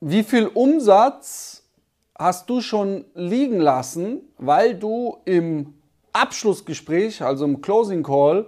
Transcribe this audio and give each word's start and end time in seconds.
wie 0.00 0.22
viel 0.22 0.46
Umsatz 0.46 1.62
hast 2.18 2.48
du 2.48 2.60
schon 2.60 3.04
liegen 3.14 3.60
lassen, 3.60 4.20
weil 4.38 4.74
du 4.74 5.18
im 5.24 5.74
Abschlussgespräch, 6.12 7.22
also 7.22 7.44
im 7.44 7.60
Closing 7.60 8.02
Call, 8.02 8.46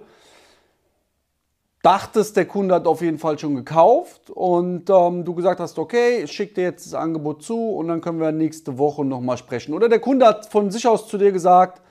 dachtest, 1.81 2.35
der 2.35 2.45
Kunde 2.45 2.75
hat 2.75 2.87
auf 2.87 3.01
jeden 3.01 3.19
Fall 3.19 3.39
schon 3.39 3.55
gekauft 3.55 4.29
und 4.29 4.89
ähm, 4.89 5.23
du 5.23 5.33
gesagt 5.33 5.59
hast, 5.59 5.79
okay, 5.79 6.23
ich 6.23 6.31
schicke 6.31 6.55
dir 6.55 6.63
jetzt 6.63 6.85
das 6.85 6.93
Angebot 6.93 7.43
zu 7.43 7.69
und 7.71 7.87
dann 7.87 8.01
können 8.01 8.19
wir 8.19 8.31
nächste 8.31 8.77
Woche 8.77 9.05
nochmal 9.05 9.37
sprechen. 9.37 9.73
Oder 9.73 9.87
der 9.87 9.99
Kunde 9.99 10.25
hat 10.25 10.45
von 10.47 10.71
sich 10.71 10.87
aus 10.87 11.07
zu 11.07 11.17
dir 11.17 11.31
gesagt, 11.31 11.81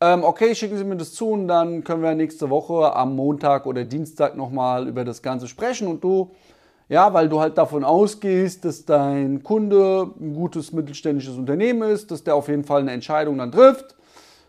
ähm, 0.00 0.24
okay, 0.24 0.54
schicken 0.54 0.76
Sie 0.76 0.84
mir 0.84 0.96
das 0.96 1.12
zu 1.12 1.28
und 1.28 1.46
dann 1.46 1.84
können 1.84 2.02
wir 2.02 2.14
nächste 2.14 2.50
Woche 2.50 2.94
am 2.94 3.14
Montag 3.14 3.66
oder 3.66 3.84
Dienstag 3.84 4.36
nochmal 4.36 4.88
über 4.88 5.04
das 5.04 5.22
Ganze 5.22 5.46
sprechen 5.46 5.86
und 5.86 6.02
du, 6.02 6.32
ja, 6.88 7.12
weil 7.14 7.28
du 7.28 7.40
halt 7.40 7.56
davon 7.58 7.84
ausgehst, 7.84 8.64
dass 8.64 8.84
dein 8.84 9.42
Kunde 9.42 10.10
ein 10.20 10.34
gutes 10.34 10.72
mittelständisches 10.72 11.36
Unternehmen 11.36 11.88
ist, 11.90 12.10
dass 12.10 12.24
der 12.24 12.34
auf 12.34 12.48
jeden 12.48 12.64
Fall 12.64 12.82
eine 12.82 12.92
Entscheidung 12.92 13.38
dann 13.38 13.52
trifft 13.52 13.96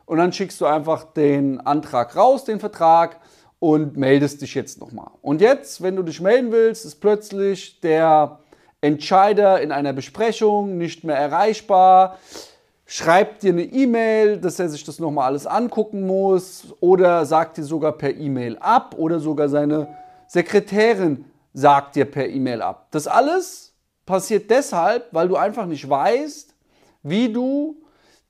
und 0.06 0.18
dann 0.18 0.34
schickst 0.34 0.60
du 0.62 0.66
einfach 0.66 1.06
den 1.14 1.60
Antrag 1.62 2.16
raus, 2.16 2.44
den 2.44 2.60
Vertrag 2.60 3.20
und 3.60 3.98
meldest 3.98 4.42
dich 4.42 4.54
jetzt 4.54 4.80
nochmal. 4.80 5.12
Und 5.22 5.42
jetzt, 5.42 5.82
wenn 5.82 5.96
du 5.96 6.04
dich 6.04 6.22
melden 6.22 6.52
willst, 6.52 6.86
ist 6.86 6.96
plötzlich 6.96 7.80
der 7.80 8.40
Entscheider 8.82 9.62
in 9.62 9.72
einer 9.72 9.94
Besprechung 9.94 10.78
nicht 10.78 11.04
mehr 11.04 11.16
erreichbar, 11.16 12.20
schreibt 12.86 13.42
dir 13.42 13.54
eine 13.54 13.64
E-Mail, 13.64 14.38
dass 14.38 14.60
er 14.60 14.70
sich 14.70 14.84
das 14.84 15.00
nochmal 15.00 15.26
alles 15.26 15.48
angucken 15.48 16.06
muss 16.06 16.68
oder 16.82 17.26
sagt 17.26 17.58
dir 17.58 17.64
sogar 17.64 17.94
per 17.94 18.14
E-Mail 18.14 18.58
ab 18.60 18.94
oder 18.98 19.20
sogar 19.20 19.50
seine 19.50 19.88
Sekretärin 20.28 21.26
sagt 21.56 21.96
dir 21.96 22.06
per 22.06 22.28
E-Mail 22.28 22.62
ab. 22.62 22.88
Das 22.92 23.08
alles 23.08 23.74
passiert 24.06 24.52
deshalb, 24.52 25.08
weil 25.12 25.28
du 25.30 25.38
einfach 25.38 25.66
nicht 25.66 25.90
weißt, 25.90 26.54
wie 27.02 27.32
du 27.32 27.82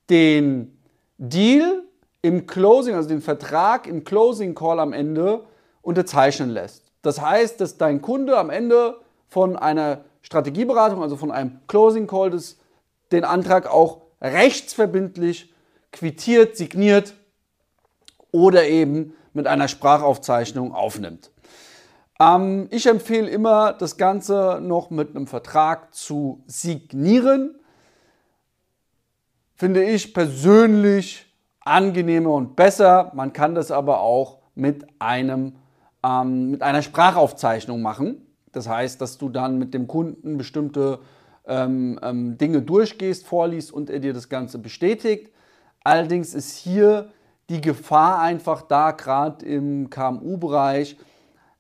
den 0.10 0.80
Deal 1.18 1.84
im 2.22 2.46
Closing, 2.46 2.94
also 2.94 3.10
den 3.10 3.22
Vertrag 3.22 3.88
im 3.88 4.04
Closing 4.04 4.54
Call 4.54 4.80
am 4.80 4.94
Ende 4.94 5.44
unterzeichnen 5.82 6.52
lässt. 6.52 6.84
Das 7.02 7.20
heißt, 7.20 7.60
dass 7.60 7.78
dein 7.78 8.02
Kunde 8.02 8.38
am 8.38 8.50
Ende 8.50 9.00
von 9.28 9.56
einer 9.58 10.06
Strategieberatung, 10.22 11.02
also 11.02 11.18
von 11.18 11.32
einem 11.32 11.60
Closing 11.68 12.08
Call, 12.08 12.30
das, 12.30 12.58
den 13.12 13.24
Antrag 13.24 13.68
auch 13.68 14.02
rechtsverbindlich 14.22 15.52
quittiert, 15.92 16.58
signiert 16.58 17.16
oder 18.32 18.68
eben 18.68 19.16
mit 19.34 19.48
einer 19.48 19.68
Sprachaufzeichnung 19.68 20.74
aufnimmt. 20.74 21.32
Ähm, 22.20 22.68
ich 22.72 22.86
empfehle 22.86 23.30
immer, 23.30 23.74
das 23.74 23.98
Ganze 23.98 24.60
noch 24.62 24.90
mit 24.90 25.16
einem 25.16 25.28
Vertrag 25.28 25.94
zu 25.94 26.44
signieren. 26.48 27.56
Finde 29.56 29.84
ich 29.84 30.14
persönlich 30.14 31.26
angenehmer 31.62 32.32
und 32.32 32.56
besser. 32.56 33.12
Man 33.16 33.34
kann 33.34 33.56
das 33.56 33.72
aber 33.72 34.02
auch 34.02 34.40
mit, 34.54 34.86
einem, 35.00 35.56
ähm, 36.04 36.52
mit 36.52 36.62
einer 36.62 36.82
Sprachaufzeichnung 36.82 37.82
machen. 37.82 38.26
Das 38.52 38.70
heißt, 38.70 39.02
dass 39.02 39.18
du 39.18 39.30
dann 39.30 39.58
mit 39.58 39.74
dem 39.74 39.88
Kunden 39.88 40.38
bestimmte 40.38 41.00
ähm, 41.46 42.00
ähm, 42.02 42.38
Dinge 42.38 42.62
durchgehst, 42.62 43.28
vorliest 43.28 43.72
und 43.72 43.90
er 43.90 44.00
dir 44.00 44.14
das 44.14 44.30
Ganze 44.30 44.58
bestätigt. 44.58 45.32
Allerdings 45.84 46.34
ist 46.34 46.56
hier 46.58 47.12
die 47.50 47.62
Gefahr 47.62 48.22
einfach 48.22 48.64
da, 48.64 48.92
gerade 48.92 49.46
im 49.46 49.90
KMU-Bereich, 49.90 50.98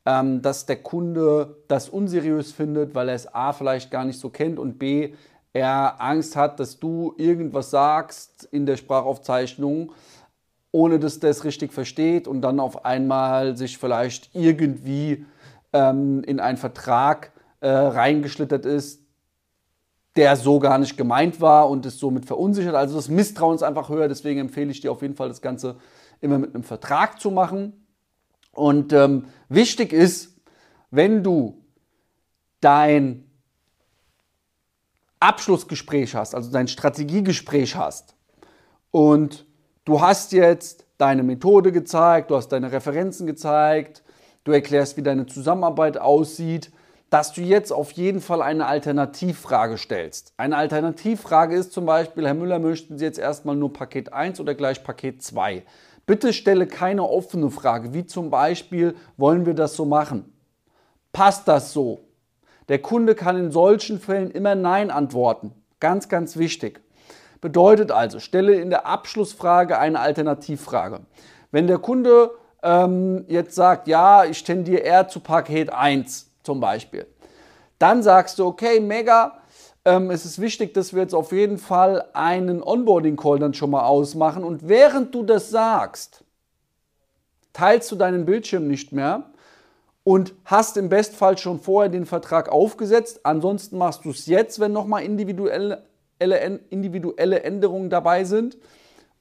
ähm, 0.05 0.41
dass 0.41 0.65
der 0.65 0.77
Kunde 0.77 1.57
das 1.67 1.89
unseriös 1.89 2.51
findet, 2.51 2.95
weil 2.95 3.09
er 3.09 3.15
es 3.15 3.33
A 3.33 3.53
vielleicht 3.53 3.91
gar 3.91 4.05
nicht 4.05 4.19
so 4.19 4.29
kennt 4.29 4.59
und 4.59 4.77
B 4.77 5.13
er 5.53 6.01
Angst 6.01 6.35
hat, 6.35 6.59
dass 6.59 6.79
du 6.79 7.15
irgendwas 7.17 7.69
sagst 7.69 8.43
in 8.51 8.65
der 8.65 8.75
Sprachaufzeichnung, 8.75 9.93
ohne 10.71 10.99
dass 10.99 11.21
der 11.21 11.29
es 11.29 11.45
richtig 11.45 11.71
versteht 11.71 12.27
und 12.27 12.41
dann 12.41 12.59
auf 12.59 12.83
einmal 12.83 13.55
sich 13.55 13.77
vielleicht 13.77 14.31
irgendwie 14.33 15.25
ähm, 15.71 16.23
in 16.25 16.41
einen 16.41 16.57
Vertrag 16.57 17.31
äh, 17.61 17.69
reingeschlittert 17.69 18.65
ist, 18.65 19.01
der 20.17 20.35
so 20.35 20.59
gar 20.59 20.77
nicht 20.77 20.97
gemeint 20.97 21.39
war 21.39 21.69
und 21.69 21.85
es 21.85 21.99
somit 21.99 22.25
verunsichert. 22.25 22.75
Also 22.75 22.97
das 22.97 23.07
Misstrauen 23.07 23.55
ist 23.55 23.63
einfach 23.63 23.87
höher, 23.87 24.09
deswegen 24.09 24.41
empfehle 24.41 24.71
ich 24.71 24.81
dir 24.81 24.91
auf 24.91 25.01
jeden 25.01 25.15
Fall 25.15 25.29
das 25.29 25.41
Ganze 25.41 25.77
immer 26.19 26.37
mit 26.37 26.53
einem 26.53 26.63
Vertrag 26.63 27.21
zu 27.21 27.31
machen. 27.31 27.84
Und 28.55 28.93
ähm, 28.93 29.25
wichtig 29.49 29.93
ist, 29.93 30.37
wenn 30.89 31.23
du 31.23 31.61
dein 32.61 33.29
Abschlussgespräch 35.19 36.15
hast, 36.15 36.33
also 36.33 36.51
dein 36.51 36.67
Strategiegespräch 36.67 37.75
hast 37.75 38.15
und 38.91 39.45
du 39.83 40.01
hast 40.01 40.31
jetzt 40.31 40.85
deine 40.97 41.23
Methode 41.23 41.71
gezeigt, 41.71 42.31
du 42.31 42.37
hast 42.37 42.47
deine 42.49 42.71
Referenzen 42.71 43.27
gezeigt, 43.27 44.03
du 44.45 44.51
erklärst, 44.51 44.95
wie 44.95 45.03
deine 45.03 45.25
Zusammenarbeit 45.25 45.97
aussieht, 45.97 46.71
dass 47.09 47.33
du 47.33 47.41
jetzt 47.41 47.71
auf 47.71 47.91
jeden 47.91 48.21
Fall 48.21 48.41
eine 48.41 48.65
Alternativfrage 48.67 49.77
stellst. 49.77 50.33
Eine 50.37 50.57
Alternativfrage 50.57 51.55
ist 51.55 51.73
zum 51.73 51.85
Beispiel, 51.85 52.25
Herr 52.25 52.33
Müller, 52.33 52.59
möchten 52.59 52.97
Sie 52.97 53.05
jetzt 53.05 53.19
erstmal 53.19 53.55
nur 53.55 53.73
Paket 53.73 54.13
1 54.13 54.39
oder 54.39 54.55
gleich 54.55 54.83
Paket 54.83 55.21
2? 55.21 55.63
Bitte 56.05 56.33
stelle 56.33 56.67
keine 56.67 57.03
offene 57.03 57.49
Frage, 57.49 57.93
wie 57.93 58.05
zum 58.05 58.29
Beispiel, 58.29 58.95
wollen 59.17 59.45
wir 59.45 59.53
das 59.55 59.75
so 59.75 59.85
machen? 59.85 60.31
Passt 61.11 61.47
das 61.47 61.73
so? 61.73 62.01
Der 62.69 62.79
Kunde 62.79 63.15
kann 63.15 63.37
in 63.37 63.51
solchen 63.51 63.99
Fällen 63.99 64.31
immer 64.31 64.55
Nein 64.55 64.91
antworten. 64.91 65.53
Ganz, 65.79 66.09
ganz 66.09 66.37
wichtig. 66.37 66.81
Bedeutet 67.41 67.91
also, 67.91 68.19
stelle 68.19 68.55
in 68.55 68.69
der 68.69 68.85
Abschlussfrage 68.85 69.77
eine 69.77 69.99
Alternativfrage. 69.99 71.01
Wenn 71.51 71.67
der 71.67 71.77
Kunde 71.77 72.31
ähm, 72.63 73.25
jetzt 73.27 73.55
sagt, 73.55 73.87
ja, 73.87 74.25
ich 74.25 74.43
tendiere 74.43 74.81
eher 74.81 75.07
zu 75.07 75.19
Paket 75.19 75.71
1 75.71 76.31
zum 76.43 76.59
Beispiel, 76.59 77.05
dann 77.77 78.01
sagst 78.01 78.39
du, 78.39 78.45
okay, 78.45 78.79
mega, 78.79 79.39
ähm, 79.85 80.11
es 80.11 80.25
ist 80.25 80.41
wichtig, 80.41 80.73
dass 80.73 80.93
wir 80.93 81.01
jetzt 81.01 81.15
auf 81.15 81.31
jeden 81.31 81.57
Fall 81.57 82.05
einen 82.13 82.61
Onboarding-Call 82.61 83.39
dann 83.39 83.53
schon 83.53 83.71
mal 83.71 83.85
ausmachen. 83.85 84.43
Und 84.43 84.67
während 84.67 85.15
du 85.15 85.23
das 85.23 85.49
sagst, 85.49 86.23
teilst 87.53 87.91
du 87.91 87.95
deinen 87.95 88.25
Bildschirm 88.25 88.67
nicht 88.67 88.91
mehr, 88.91 89.29
und 90.05 90.35
hast 90.45 90.77
im 90.77 90.87
Bestfall 90.87 91.37
schon 91.37 91.59
vorher 91.59 91.89
den 91.89 92.05
Vertrag 92.05 92.47
aufgesetzt. 92.47 93.21
Ansonsten 93.23 93.77
machst 93.77 94.05
du 94.05 94.11
es 94.11 94.27
jetzt, 94.27 94.59
wenn 94.59 94.71
nochmal 94.71 95.03
individuelle, 95.03 95.83
individuelle 96.69 97.41
Änderungen 97.41 97.89
dabei 97.89 98.23
sind 98.23 98.55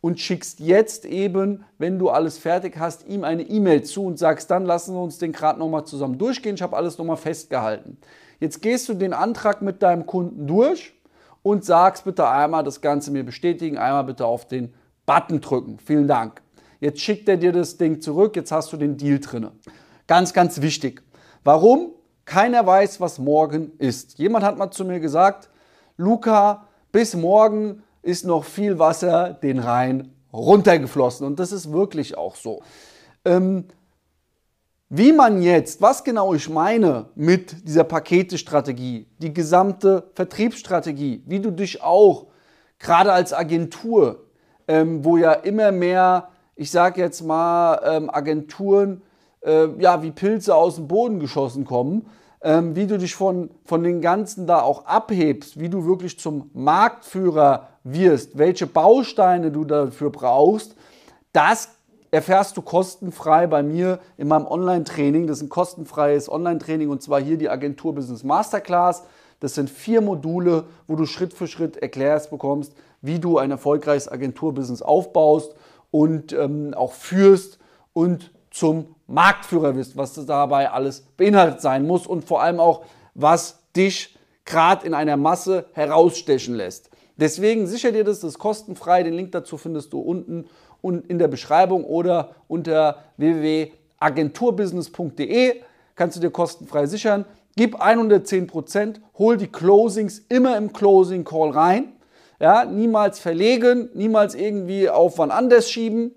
und 0.05 0.21
schickst 0.21 0.61
jetzt 0.61 1.07
eben, 1.07 1.65
wenn 1.79 1.99
du 1.99 2.11
alles 2.11 2.37
fertig 2.37 2.77
hast, 2.79 3.09
ihm 3.09 3.25
eine 3.25 3.41
E-Mail 3.41 3.85
zu 3.85 4.05
und 4.05 4.19
sagst, 4.19 4.51
dann 4.51 4.67
lassen 4.67 4.95
wir 4.95 5.01
uns 5.01 5.17
den 5.17 5.33
gerade 5.33 5.59
nochmal 5.59 5.87
zusammen 5.87 6.19
durchgehen. 6.19 6.57
Ich 6.57 6.61
habe 6.61 6.77
alles 6.77 6.99
nochmal 6.99 7.17
festgehalten. 7.17 7.97
Jetzt 8.39 8.61
gehst 8.61 8.87
du 8.91 8.93
den 8.93 9.15
Antrag 9.15 9.63
mit 9.63 9.83
deinem 9.83 10.05
Kunden 10.05 10.47
durch 10.47 10.93
und 11.43 11.65
sagst 11.65 12.05
bitte 12.05 12.29
einmal 12.29 12.63
das 12.65 12.83
Ganze 12.83 13.13
mir 13.13 13.25
bestätigen, 13.25 13.79
einmal 13.79 14.05
bitte 14.05 14.27
auf 14.27 14.47
den 14.47 14.75
Button 15.07 15.41
drücken. 15.41 15.79
Vielen 15.79 16.07
Dank. 16.07 16.43
Jetzt 16.81 17.01
schickt 17.01 17.27
er 17.27 17.39
dir 17.39 17.53
das 17.53 17.79
Ding 17.79 18.03
zurück, 18.03 18.37
jetzt 18.37 18.53
hast 18.53 18.75
du 18.75 18.77
den 18.77 18.99
Deal 18.99 19.21
drinne. 19.21 19.53
Ganz, 20.07 20.35
ganz 20.35 20.61
wichtig. 20.61 21.03
Warum? 21.45 21.93
Keiner 22.27 22.67
weiß, 22.67 23.01
was 23.01 23.19
morgen 23.19 23.73
ist. 23.79 24.19
Jemand 24.19 24.45
hat 24.45 24.59
mal 24.59 24.71
zu 24.71 24.85
mir 24.85 25.01
gesagt, 25.01 25.49
Luca, 25.97 26.67
bis 26.93 27.17
morgen 27.17 27.83
ist 28.05 28.25
noch 28.25 28.45
viel 28.45 28.79
Wasser 28.79 29.35
den 29.43 29.59
Rhein 29.59 30.15
runtergeflossen. 30.33 31.27
Und 31.27 31.39
das 31.39 31.53
ist 31.53 31.73
wirklich 31.73 32.17
auch 32.17 32.37
so. 32.37 32.63
Ähm, 33.25 33.65
wie 34.91 35.13
man 35.13 35.43
jetzt, 35.43 35.81
was 35.81 36.05
genau 36.05 36.35
ich 36.35 36.49
meine 36.49 37.07
mit 37.15 37.67
dieser 37.67 37.85
Paketestrategie, 37.85 39.09
die 39.19 39.33
gesamte 39.33 40.11
Vertriebsstrategie, 40.15 41.23
wie 41.27 41.41
du 41.41 41.51
dich 41.51 41.83
auch 41.83 42.27
gerade 42.79 43.13
als 43.13 43.33
Agentur, 43.33 44.27
ähm, 44.69 45.05
wo 45.05 45.17
ja 45.17 45.33
immer 45.33 45.73
mehr, 45.73 46.29
ich 46.55 46.71
sage 46.71 47.01
jetzt 47.01 47.23
mal, 47.23 47.81
ähm, 47.85 48.11
Agenturen 48.11 49.03
äh, 49.41 49.69
ja, 49.79 50.03
wie 50.03 50.11
Pilze 50.11 50.55
aus 50.55 50.77
dem 50.77 50.87
Boden 50.87 51.19
geschossen 51.19 51.65
kommen, 51.65 52.07
ähm, 52.43 52.77
wie 52.77 52.87
du 52.87 52.99
dich 52.99 53.15
von, 53.15 53.51
von 53.65 53.83
den 53.83 54.01
Ganzen 54.01 54.47
da 54.47 54.61
auch 54.61 54.87
abhebst, 54.87 55.59
wie 55.59 55.71
du 55.71 55.87
wirklich 55.87 56.19
zum 56.19 56.51
Marktführer 56.53 57.69
wirst, 57.85 58.37
welche 58.37 58.67
Bausteine 58.67 59.51
du 59.51 59.65
dafür 59.65 60.11
brauchst, 60.11 60.75
das 61.33 61.69
erfährst 62.11 62.57
du 62.57 62.63
kostenfrei 62.63 63.47
bei 63.47 63.63
mir 63.63 63.99
in 64.17 64.29
meinem 64.29 64.47
Online-Training. 64.47 65.27
Das 65.27 65.39
ist 65.39 65.43
ein 65.45 65.49
kostenfreies 65.49 66.31
Online-Training 66.31 66.89
und 66.89 67.03
zwar 67.03 67.21
hier 67.21 67.37
die 67.37 67.49
Agentur 67.49 67.95
Business 67.95 68.23
Masterclass. 68.23 69.03
Das 69.41 69.55
sind 69.55 69.69
vier 69.69 70.01
Module, 70.01 70.65
wo 70.87 70.97
du 70.97 71.07
Schritt 71.07 71.35
für 71.35 71.49
Schritt 71.49 71.77
erklärst 71.77 72.31
bekommst, 72.31 72.73
wie 73.03 73.19
du 73.19 73.39
ein 73.39 73.51
erfolgreiches 73.51 74.11
Agenturbusiness 74.11 74.81
aufbaust 74.81 75.55
und 75.91 76.33
ähm, 76.33 76.73
auch 76.75 76.93
führst 76.93 77.59
und 77.93 78.31
zum 78.51 78.95
Marktführer 79.09 79.73
bist, 79.73 79.97
was 79.97 80.15
dabei 80.25 80.71
alles 80.71 81.03
beinhaltet 81.17 81.61
sein 81.61 81.87
muss 81.87 82.07
und 82.07 82.25
vor 82.25 82.43
allem 82.43 82.61
auch, 82.61 82.85
was 83.15 83.59
dich 83.77 84.17
gerade 84.45 84.87
in 84.87 84.95
einer 84.95 85.17
Masse 85.17 85.67
herausstechen 85.73 86.55
lässt. 86.55 86.91
Deswegen 87.17 87.67
sicher 87.67 87.91
dir 87.93 88.05
das, 88.05 88.21
das 88.21 88.33
ist 88.33 88.39
kostenfrei. 88.39 89.03
Den 89.03 89.15
Link 89.15 89.33
dazu 89.33 89.57
findest 89.57 89.91
du 89.93 90.01
unten 90.01 90.45
und 90.81 91.09
in 91.09 91.19
der 91.19 91.29
Beschreibung 91.29 91.85
oder 91.85 92.35
unter 92.49 93.05
www.agenturbusiness.de 93.17 95.61
kannst 95.95 96.17
du 96.17 96.21
dir 96.21 96.31
kostenfrei 96.31 96.87
sichern. 96.87 97.25
Gib 97.57 97.81
110%, 97.81 98.97
hol 99.17 99.37
die 99.37 99.47
Closings 99.47 100.25
immer 100.29 100.57
im 100.57 100.73
Closing 100.73 101.25
Call 101.25 101.51
rein. 101.51 101.93
Ja, 102.41 102.65
niemals 102.65 103.21
verlegen, 103.21 103.91
niemals 103.95 104.35
irgendwie 104.35 104.91
auf 104.91 105.19
wann 105.19 105.31
anders 105.31 105.71
schieben 105.71 106.11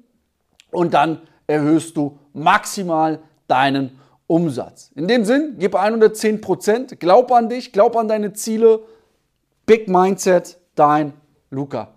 und 0.72 0.96
dann 0.96 1.22
erhöhst 1.46 1.96
du 1.96 2.18
maximal 2.34 3.20
deinen 3.48 4.00
Umsatz. 4.26 4.92
In 4.96 5.08
dem 5.08 5.26
Sinn, 5.26 5.56
gib 5.60 5.76
110%, 5.76 6.96
glaub 6.98 7.32
an 7.32 7.50
dich, 7.50 7.72
glaub 7.72 7.96
an 7.96 8.08
deine 8.08 8.34
Ziele. 8.34 8.82
Big 9.66 9.88
Mindset, 9.88 10.57
dein 10.78 11.14
Luca. 11.50 11.97